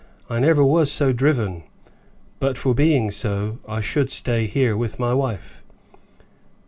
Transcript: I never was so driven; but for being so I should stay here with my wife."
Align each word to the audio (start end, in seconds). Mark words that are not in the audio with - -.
I 0.31 0.39
never 0.39 0.65
was 0.65 0.91
so 0.91 1.13
driven; 1.13 1.61
but 2.39 2.57
for 2.57 2.73
being 2.73 3.11
so 3.11 3.59
I 3.69 3.81
should 3.81 4.09
stay 4.09 4.47
here 4.47 4.75
with 4.75 4.97
my 4.97 5.13
wife." 5.13 5.63